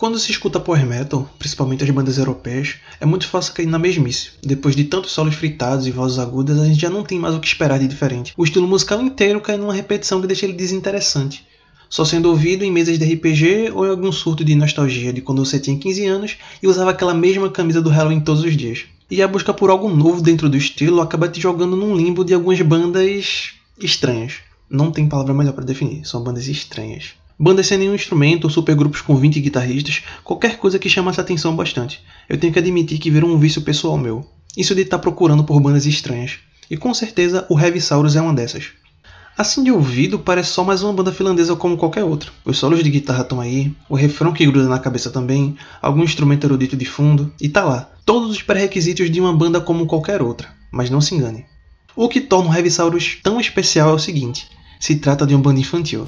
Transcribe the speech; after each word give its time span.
Quando 0.00 0.18
se 0.18 0.30
escuta 0.30 0.58
power 0.58 0.86
metal, 0.86 1.28
principalmente 1.38 1.84
as 1.84 1.90
bandas 1.90 2.16
europeias, 2.16 2.76
é 2.98 3.04
muito 3.04 3.28
fácil 3.28 3.52
cair 3.52 3.66
na 3.66 3.78
mesmice. 3.78 4.30
Depois 4.42 4.74
de 4.74 4.84
tantos 4.84 5.10
solos 5.10 5.34
fritados 5.34 5.86
e 5.86 5.90
vozes 5.90 6.18
agudas, 6.18 6.58
a 6.58 6.64
gente 6.64 6.80
já 6.80 6.88
não 6.88 7.02
tem 7.02 7.18
mais 7.18 7.34
o 7.34 7.38
que 7.38 7.46
esperar 7.46 7.78
de 7.78 7.86
diferente. 7.86 8.32
O 8.34 8.42
estilo 8.42 8.66
musical 8.66 9.02
inteiro 9.02 9.42
cai 9.42 9.58
numa 9.58 9.74
repetição 9.74 10.18
que 10.18 10.26
deixa 10.26 10.46
ele 10.46 10.54
desinteressante. 10.54 11.46
Só 11.90 12.02
sendo 12.06 12.30
ouvido 12.30 12.64
em 12.64 12.72
mesas 12.72 12.98
de 12.98 13.04
RPG 13.12 13.72
ou 13.74 13.84
em 13.84 13.90
algum 13.90 14.10
surto 14.10 14.42
de 14.42 14.54
nostalgia 14.54 15.12
de 15.12 15.20
quando 15.20 15.44
você 15.44 15.60
tinha 15.60 15.78
15 15.78 16.06
anos 16.06 16.36
e 16.62 16.66
usava 16.66 16.92
aquela 16.92 17.12
mesma 17.12 17.50
camisa 17.50 17.82
do 17.82 17.90
Halloween 17.90 18.20
todos 18.20 18.42
os 18.42 18.56
dias. 18.56 18.84
E 19.10 19.20
a 19.20 19.28
busca 19.28 19.52
por 19.52 19.68
algo 19.68 19.90
novo 19.90 20.22
dentro 20.22 20.48
do 20.48 20.56
estilo 20.56 21.02
acaba 21.02 21.28
te 21.28 21.42
jogando 21.42 21.76
num 21.76 21.94
limbo 21.94 22.24
de 22.24 22.32
algumas 22.32 22.62
bandas 22.62 23.50
estranhas. 23.78 24.36
Não 24.66 24.90
tem 24.90 25.06
palavra 25.06 25.34
melhor 25.34 25.52
para 25.52 25.66
definir, 25.66 26.06
são 26.06 26.24
bandas 26.24 26.48
estranhas. 26.48 27.19
Bandas 27.42 27.68
sem 27.68 27.78
nenhum 27.78 27.94
instrumento 27.94 28.44
ou 28.44 28.50
supergrupos 28.50 29.00
com 29.00 29.16
20 29.16 29.40
guitarristas, 29.40 30.02
qualquer 30.22 30.58
coisa 30.58 30.78
que 30.78 30.90
chamasse 30.90 31.22
atenção 31.22 31.56
bastante. 31.56 32.04
Eu 32.28 32.36
tenho 32.36 32.52
que 32.52 32.58
admitir 32.58 32.98
que 32.98 33.10
virou 33.10 33.30
um 33.30 33.38
vício 33.38 33.62
pessoal 33.62 33.96
meu. 33.96 34.28
Isso 34.54 34.74
de 34.74 34.82
estar 34.82 34.98
tá 34.98 35.00
procurando 35.00 35.42
por 35.42 35.58
bandas 35.58 35.86
estranhas. 35.86 36.38
E 36.70 36.76
com 36.76 36.92
certeza 36.92 37.46
o 37.48 37.58
Heavy 37.58 37.80
Saurus 37.80 38.14
é 38.14 38.20
uma 38.20 38.34
dessas. 38.34 38.72
Assim 39.38 39.64
de 39.64 39.72
ouvido, 39.72 40.18
parece 40.18 40.50
só 40.50 40.62
mais 40.62 40.82
uma 40.82 40.92
banda 40.92 41.12
finlandesa 41.12 41.56
como 41.56 41.78
qualquer 41.78 42.04
outra. 42.04 42.30
Os 42.44 42.58
solos 42.58 42.84
de 42.84 42.90
guitarra 42.90 43.22
estão 43.22 43.40
aí, 43.40 43.74
o 43.88 43.96
refrão 43.96 44.34
que 44.34 44.44
gruda 44.44 44.68
na 44.68 44.78
cabeça 44.78 45.08
também, 45.08 45.56
algum 45.80 46.04
instrumento 46.04 46.44
erudito 46.46 46.76
de 46.76 46.84
fundo, 46.84 47.32
e 47.40 47.48
tá 47.48 47.64
lá. 47.64 47.90
Todos 48.04 48.30
os 48.30 48.42
pré-requisitos 48.42 49.10
de 49.10 49.18
uma 49.18 49.34
banda 49.34 49.62
como 49.62 49.86
qualquer 49.86 50.20
outra. 50.20 50.46
Mas 50.70 50.90
não 50.90 51.00
se 51.00 51.14
engane. 51.14 51.46
O 51.96 52.06
que 52.06 52.20
torna 52.20 52.50
o 52.50 52.54
Heavy 52.54 52.70
Saurus 52.70 53.18
tão 53.22 53.40
especial 53.40 53.88
é 53.88 53.94
o 53.94 53.98
seguinte: 53.98 54.46
se 54.78 54.96
trata 54.96 55.26
de 55.26 55.34
uma 55.34 55.42
banda 55.42 55.58
infantil. 55.58 56.06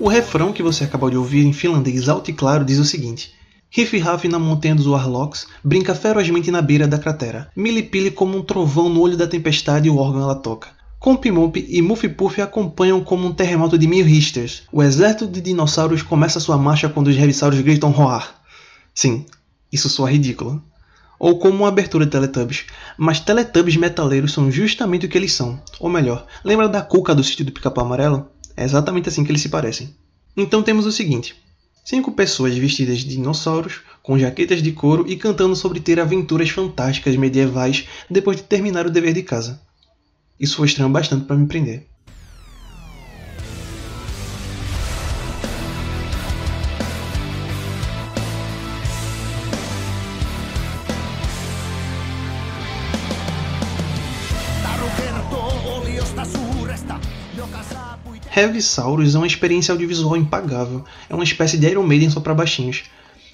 O 0.00 0.08
refrão 0.08 0.50
que 0.50 0.62
você 0.62 0.84
acabou 0.84 1.10
de 1.10 1.18
ouvir 1.18 1.44
em 1.44 1.52
finlandês 1.52 2.08
alto 2.08 2.30
e 2.30 2.32
claro 2.32 2.64
diz 2.64 2.78
o 2.78 2.86
seguinte: 2.86 3.34
Riff 3.68 3.98
Raff 3.98 4.26
na 4.28 4.38
montanha 4.38 4.74
dos 4.74 4.86
Warlocks 4.86 5.46
brinca 5.62 5.94
ferozmente 5.94 6.50
na 6.50 6.62
beira 6.62 6.88
da 6.88 6.98
cratera. 6.98 7.50
Milipili 7.54 8.10
como 8.10 8.38
um 8.38 8.42
trovão 8.42 8.88
no 8.88 8.98
olho 8.98 9.14
da 9.14 9.26
tempestade 9.26 9.88
e 9.88 9.90
o 9.90 9.98
órgão 9.98 10.22
ela 10.22 10.34
toca. 10.34 10.68
Compimomp 10.98 11.56
e 11.58 11.82
Muffy 11.82 12.08
Puff 12.08 12.40
acompanham 12.40 13.04
como 13.04 13.26
um 13.26 13.32
terremoto 13.34 13.76
de 13.76 13.86
mil 13.86 14.02
Richters. 14.02 14.62
O 14.72 14.82
exército 14.82 15.26
de 15.26 15.42
dinossauros 15.42 16.00
começa 16.00 16.40
sua 16.40 16.56
marcha 16.56 16.88
quando 16.88 17.08
os 17.08 17.16
revisauros 17.16 17.60
gritam 17.60 17.90
roar. 17.90 18.40
Sim, 18.94 19.26
isso 19.70 19.90
soa 19.90 20.10
ridículo. 20.10 20.62
Ou 21.18 21.38
como 21.38 21.58
uma 21.58 21.68
abertura 21.68 22.06
de 22.06 22.12
Teletubbies. 22.12 22.64
Mas 22.96 23.20
Teletubbies 23.20 23.76
metaleiros 23.76 24.32
são 24.32 24.50
justamente 24.50 25.04
o 25.04 25.08
que 25.10 25.18
eles 25.18 25.34
são. 25.34 25.60
Ou 25.78 25.90
melhor, 25.90 26.26
lembra 26.42 26.70
da 26.70 26.80
cuca 26.80 27.14
do 27.14 27.22
sítio 27.22 27.44
do 27.44 27.52
pica-pau 27.52 27.84
amarelo? 27.84 28.26
É 28.60 28.64
exatamente 28.64 29.08
assim 29.08 29.24
que 29.24 29.30
eles 29.30 29.40
se 29.40 29.48
parecem. 29.48 29.88
Então 30.36 30.62
temos 30.62 30.84
o 30.84 30.92
seguinte: 30.92 31.34
cinco 31.82 32.12
pessoas 32.12 32.54
vestidas 32.58 32.98
de 32.98 33.08
dinossauros, 33.08 33.80
com 34.02 34.18
jaquetas 34.18 34.62
de 34.62 34.70
couro 34.70 35.08
e 35.08 35.16
cantando 35.16 35.56
sobre 35.56 35.80
ter 35.80 35.98
aventuras 35.98 36.50
fantásticas 36.50 37.16
medievais 37.16 37.88
depois 38.10 38.36
de 38.36 38.42
terminar 38.42 38.86
o 38.86 38.90
dever 38.90 39.14
de 39.14 39.22
casa. 39.22 39.62
Isso 40.38 40.56
foi 40.56 40.66
estranho 40.66 40.90
bastante 40.90 41.24
para 41.24 41.36
me 41.36 41.46
prender. 41.46 41.90
Heavy 58.34 58.58
é 58.58 59.18
uma 59.18 59.26
experiência 59.26 59.72
audiovisual 59.72 60.16
impagável, 60.16 60.84
é 61.08 61.14
uma 61.14 61.24
espécie 61.24 61.58
de 61.58 61.66
Iron 61.66 61.82
Maiden 61.82 62.10
só 62.10 62.20
para 62.20 62.34
baixinhos. 62.34 62.84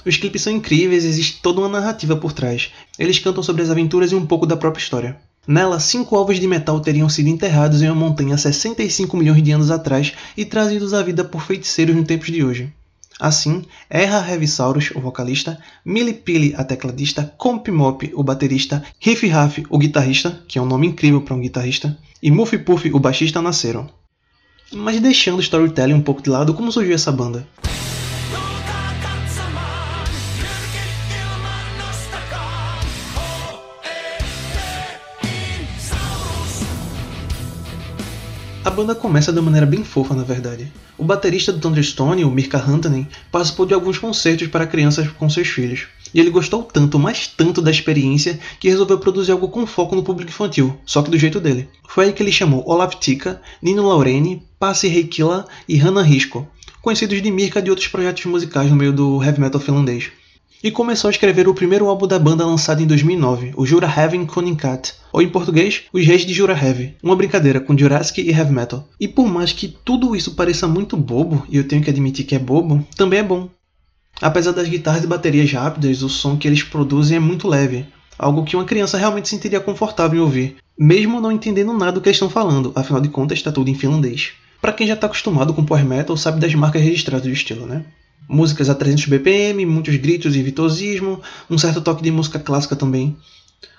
Os 0.07 0.17
clipes 0.17 0.43
são 0.43 0.53
incríveis 0.53 1.05
existe 1.05 1.43
toda 1.43 1.61
uma 1.61 1.69
narrativa 1.69 2.17
por 2.17 2.33
trás. 2.33 2.73
Eles 2.99 3.19
cantam 3.19 3.43
sobre 3.43 3.63
as 3.63 3.71
aventuras 3.71 4.13
e 4.13 4.15
um 4.15 4.25
pouco 4.25 4.47
da 4.47 4.57
própria 4.57 4.83
história. 4.83 5.19
Nela, 5.47 5.79
cinco 5.79 6.17
ovos 6.17 6.41
de 6.41 6.47
metal 6.47 6.81
teriam 6.81 7.09
sido 7.09 7.29
enterrados 7.29 7.83
em 7.83 7.91
uma 7.91 7.95
montanha 7.95 8.39
65 8.39 9.17
milhões 9.17 9.43
de 9.43 9.51
anos 9.51 9.71
atrás 9.71 10.13
e 10.37 10.45
trazidos 10.45 10.95
à 10.95 11.03
vida 11.03 11.25
por 11.25 11.43
feiticeiros 11.43 11.95
nos 11.95 12.07
tempos 12.07 12.29
de 12.29 12.43
hoje. 12.43 12.73
Assim, 13.19 13.65
Erra 13.89 14.27
Heavisaurus, 14.31 14.91
o 14.95 15.01
vocalista, 15.01 15.59
Milipili, 15.85 16.55
a 16.57 16.65
tecladista, 16.65 17.35
Compimop, 17.37 18.13
o 18.15 18.23
baterista, 18.23 18.83
Riff 19.01 19.27
Raff, 19.29 19.65
o 19.71 19.79
guitarrista, 19.79 20.43
que 20.49 20.59
é 20.59 20.63
um 20.63 20.67
nome 20.67 20.87
incrível 20.87 21.21
para 21.21 21.35
um 21.35 21.41
guitarrista, 21.41 21.97
e 22.23 22.31
Muffy 22.31 22.59
Puff, 22.59 22.91
o 22.93 22.99
baixista, 22.99 23.41
nasceram. 23.41 23.89
Mas 24.73 25.01
deixando 25.01 25.39
o 25.39 25.41
storytelling 25.41 25.95
um 25.95 26.03
pouco 26.03 26.21
de 26.21 26.29
lado, 26.29 26.53
como 26.53 26.73
surgiu 26.73 26.95
essa 26.95 27.13
banda? 27.13 27.47
A 38.65 38.71
banda 38.71 38.97
começa 38.97 39.33
de 39.33 39.41
maneira 39.41 39.65
bem 39.65 39.85
fofa, 39.85 40.13
na 40.13 40.25
verdade. 40.25 40.73
O 40.99 41.05
baterista 41.05 41.53
do 41.53 41.61
Thunderstone, 41.61 42.25
o 42.25 42.31
Mirka 42.31 42.59
Rantanen, 42.59 43.07
participou 43.31 43.65
de 43.65 43.73
alguns 43.73 43.97
concertos 43.97 44.49
para 44.49 44.67
crianças 44.67 45.09
com 45.09 45.31
seus 45.31 45.47
filhos. 45.47 45.87
E 46.13 46.19
ele 46.19 46.31
gostou 46.31 46.65
tanto, 46.65 46.99
mas 46.99 47.29
tanto 47.29 47.63
da 47.63 47.71
experiência, 47.71 48.41
que 48.59 48.69
resolveu 48.69 48.99
produzir 48.99 49.31
algo 49.31 49.49
com 49.49 49.67
foco 49.67 49.95
no 49.95 50.03
público 50.03 50.31
infantil, 50.31 50.77
só 50.85 51.01
que 51.01 51.11
do 51.11 51.19
jeito 51.19 51.39
dele. 51.39 51.69
Foi 51.89 52.07
aí 52.07 52.13
que 52.13 52.23
ele 52.23 52.33
chamou 52.33 52.69
Olaf 52.69 52.97
Tika, 52.97 53.41
Nino 53.63 53.87
Laureni, 53.87 54.43
Pasi 54.59 54.87
Heikila 54.87 55.47
e 55.69 55.77
Hanna 55.77 56.03
Risco, 56.03 56.49
conhecidos 56.81 57.21
de 57.21 57.31
Mirka 57.31 57.61
de 57.61 57.71
outros 57.71 57.89
projetos 57.89 58.25
musicais 58.27 58.71
no 58.71 58.77
meio 58.77 58.93
do 58.93 59.23
heavy 59.23 59.41
metal 59.41 59.61
finlandês 59.61 60.11
e 60.63 60.71
começou 60.71 61.09
a 61.09 61.11
escrever 61.11 61.47
o 61.47 61.55
primeiro 61.55 61.87
álbum 61.87 62.07
da 62.07 62.19
banda 62.19 62.45
lançado 62.45 62.83
em 62.83 62.87
2009, 62.87 63.53
o 63.57 63.67
Jura 63.67 63.87
Heaven 63.87 64.27
Cat, 64.57 64.95
ou 65.13 65.23
em 65.23 65.29
português, 65.29 65.83
Os 65.93 66.05
Reis 66.05 66.25
de 66.25 66.33
Jura 66.33 66.55
Heavy, 66.55 66.97
uma 67.03 67.15
brincadeira 67.15 67.61
com 67.61 67.77
Jurassic 67.77 68.21
e 68.21 68.31
Heavy 68.31 68.53
Metal. 68.53 68.89
E 68.99 69.07
por 69.07 69.29
mais 69.29 69.53
que 69.53 69.69
tudo 69.69 70.17
isso 70.17 70.35
pareça 70.35 70.67
muito 70.67 70.97
bobo, 70.97 71.47
e 71.49 71.57
eu 71.57 71.69
tenho 71.69 71.83
que 71.83 71.91
admitir 71.91 72.25
que 72.25 72.35
é 72.35 72.39
bobo, 72.39 72.85
também 72.97 73.21
é 73.21 73.23
bom. 73.23 73.49
Apesar 74.21 74.53
das 74.53 74.69
guitarras 74.69 75.05
e 75.05 75.07
baterias 75.07 75.53
rápidas, 75.53 76.03
o 76.03 76.09
som 76.09 76.37
que 76.37 76.49
eles 76.49 76.63
produzem 76.63 77.19
é 77.19 77.21
muito 77.21 77.47
leve, 77.47 77.87
algo 78.19 78.45
que 78.45 78.57
uma 78.57 78.65
criança 78.65 78.97
realmente 78.97 79.29
sentiria 79.29 79.61
confortável 79.61 80.19
em 80.19 80.23
ouvir, 80.23 80.57
mesmo 80.79 81.21
não 81.21 81.31
entendendo 81.31 81.73
nada 81.75 81.93
do 81.93 82.01
que 82.01 82.09
eles 82.09 82.17
estão 82.17 82.31
falando, 82.31 82.73
afinal 82.75 83.01
de 83.01 83.09
contas 83.09 83.39
está 83.39 83.53
tudo 83.53 83.69
em 83.69 83.75
finlandês. 83.75 84.33
Para 84.67 84.73
quem 84.73 84.89
já 84.89 84.95
está 84.95 85.07
acostumado 85.07 85.55
com 85.55 85.65
power 85.65 85.87
metal, 85.87 86.17
sabe 86.17 86.41
das 86.41 86.53
marcas 86.53 86.83
registradas 86.83 87.25
do 87.25 87.33
estilo, 87.33 87.67
né? 87.67 87.85
músicas 88.29 88.69
a 88.69 88.75
300 88.75 89.07
BPM, 89.07 89.65
muitos 89.65 89.95
gritos 89.95 90.35
e 90.35 90.43
virtuosismo, 90.43 91.23
um 91.49 91.57
certo 91.57 91.81
toque 91.81 92.03
de 92.03 92.11
música 92.11 92.41
clássica 92.41 92.75
também. 92.75 93.17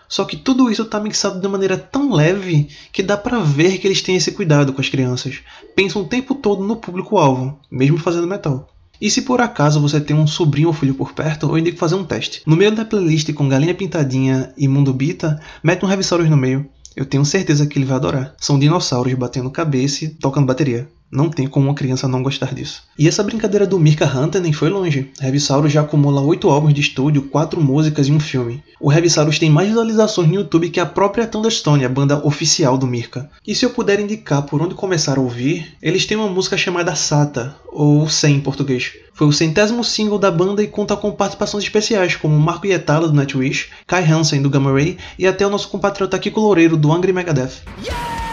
Só 0.08 0.24
que 0.24 0.38
tudo 0.38 0.72
isso 0.72 0.84
está 0.84 0.98
mixado 1.02 1.42
de 1.42 1.48
maneira 1.50 1.78
tão 1.78 2.14
leve 2.14 2.70
que 2.94 3.04
dá 3.04 3.18
para 3.18 3.40
ver 3.40 3.80
que 3.80 3.86
eles 3.86 4.02
têm 4.02 4.16
esse 4.16 4.32
cuidado 4.32 4.72
com 4.72 4.80
as 4.80 4.88
crianças. 4.88 5.40
Pensam 5.76 6.04
o 6.04 6.08
tempo 6.08 6.34
todo 6.34 6.64
no 6.64 6.78
público-alvo, 6.78 7.60
mesmo 7.70 7.98
fazendo 7.98 8.26
metal. 8.26 8.70
E 9.02 9.12
se 9.12 9.24
por 9.24 9.42
acaso 9.42 9.82
você 9.82 10.00
tem 10.00 10.16
um 10.16 10.26
sobrinho 10.26 10.70
ou 10.70 10.74
filho 10.74 10.96
por 10.96 11.12
perto, 11.12 11.48
eu 11.48 11.58
indico 11.58 11.78
fazer 11.78 11.96
um 11.96 12.06
teste. 12.06 12.44
No 12.46 12.56
meio 12.56 12.72
da 12.72 12.86
playlist 12.86 13.34
com 13.34 13.50
Galinha 13.50 13.76
Pintadinha 13.76 14.54
e 14.58 14.70
Mundo 14.70 14.94
Bita, 14.94 15.38
mete 15.62 15.84
um 15.84 15.88
Revisaurus 15.90 16.30
no 16.30 16.38
meio. 16.38 16.66
Eu 16.98 17.06
tenho 17.06 17.24
certeza 17.24 17.68
que 17.68 17.78
ele 17.78 17.86
vai 17.86 17.96
adorar. 17.96 18.36
São 18.40 18.58
dinossauros 18.58 19.14
batendo 19.14 19.52
cabeça 19.52 20.04
e 20.04 20.10
tocando 20.10 20.48
bateria. 20.48 20.90
Não 21.12 21.30
tem 21.30 21.48
como 21.48 21.68
uma 21.68 21.74
criança 21.74 22.08
não 22.08 22.22
gostar 22.22 22.54
disso. 22.54 22.84
E 23.00 23.08
essa 23.08 23.24
brincadeira 23.24 23.66
do 23.66 23.80
Mirka 23.80 24.06
Hunter 24.06 24.42
nem 24.42 24.52
foi 24.52 24.70
longe. 24.70 25.12
Revisaurus 25.20 25.72
já 25.72 25.82
acumula 25.82 26.22
8 26.22 26.50
álbuns 26.50 26.74
de 26.74 26.82
estúdio, 26.82 27.24
4 27.24 27.62
músicas 27.62 28.08
e 28.08 28.12
um 28.12 28.20
filme. 28.20 28.62
O 28.80 28.90
Revisaurus 28.90 29.40
tem 29.40 29.50
mais 29.50 29.70
visualizações 29.70 30.28
no 30.28 30.36
YouTube 30.36 30.70
que 30.70 30.80
a 30.80 30.86
própria 30.86 31.26
Thunderstone, 31.26 31.86
a 31.86 31.90
banda 31.90 32.26
oficial 32.26 32.78
do 32.78 32.86
Mirka. 32.86 33.30
E 33.46 33.56
se 33.56 33.66
eu 33.66 33.70
puder 33.70 34.00
indicar 34.00 34.44
por 34.44 34.62
onde 34.62 34.76
começar 34.76 35.18
a 35.18 35.22
ouvir, 35.22 35.76
eles 35.82 36.06
têm 36.06 36.18
uma 36.18 36.30
música 36.30 36.58
chamada 36.58 36.96
Sata, 36.96 37.56
ou 37.72 38.10
100 38.10 38.36
em 38.36 38.40
português. 38.42 38.92
Foi 39.14 39.28
o 39.28 39.34
centésimo 39.34 39.84
single 39.84 40.20
da 40.20 40.30
banda 40.30 40.62
e 40.62 40.68
conta 40.68 40.96
com 40.96 41.12
participações 41.12 41.64
especiais 41.64 42.16
como 42.16 42.38
Marco 42.38 42.68
Ietala 42.68 43.08
do 43.08 43.14
Nightwish, 43.14 43.70
Kai 43.88 44.04
Hansen 44.04 44.42
do 44.42 44.50
Gamma 44.50 44.72
Ray 44.72 44.98
e 45.18 45.26
até 45.26 45.48
o 45.48 45.50
nosso 45.50 45.70
compatriota 45.70 46.20
Kiko 46.20 46.40
Loureiro 46.40 46.78
do 46.78 46.92
Angry 46.92 47.14
Megadeth. 47.14 47.64
Yeah! 47.84 48.27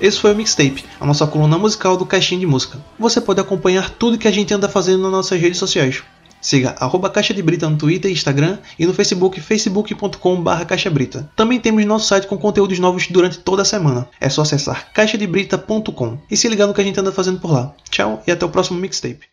Esse 0.00 0.18
foi 0.18 0.32
o 0.32 0.36
Mixtape, 0.36 0.84
a 0.98 1.04
nossa 1.04 1.26
coluna 1.26 1.58
musical 1.58 1.96
do 1.96 2.06
Caixinha 2.06 2.40
de 2.40 2.46
Música. 2.46 2.78
Você 2.98 3.20
pode 3.20 3.40
acompanhar 3.40 3.90
tudo 3.90 4.16
que 4.16 4.26
a 4.26 4.30
gente 4.30 4.54
anda 4.54 4.68
fazendo 4.68 5.02
nas 5.02 5.12
nossas 5.12 5.38
redes 5.38 5.58
sociais. 5.58 6.02
Siga 6.40 6.74
arroba 6.80 7.10
Caixa 7.10 7.34
de 7.34 7.42
Brita 7.42 7.68
no 7.68 7.76
Twitter 7.76 8.10
e 8.10 8.14
Instagram 8.14 8.58
e 8.78 8.86
no 8.86 8.94
Facebook 8.94 9.38
facebook.com.br 9.40 10.64
caixabrita. 10.66 11.30
Também 11.36 11.60
temos 11.60 11.84
nosso 11.84 12.06
site 12.06 12.26
com 12.26 12.38
conteúdos 12.38 12.78
novos 12.78 13.08
durante 13.08 13.38
toda 13.38 13.60
a 13.60 13.64
semana. 13.64 14.08
É 14.18 14.30
só 14.30 14.40
acessar 14.40 14.90
caixadebrita.com 14.94 16.18
e 16.30 16.36
se 16.36 16.48
ligar 16.48 16.66
no 16.66 16.72
que 16.72 16.80
a 16.80 16.84
gente 16.84 16.98
anda 16.98 17.12
fazendo 17.12 17.38
por 17.38 17.52
lá. 17.52 17.74
Tchau 17.90 18.22
e 18.26 18.32
até 18.32 18.46
o 18.46 18.48
próximo 18.48 18.80
Mixtape. 18.80 19.28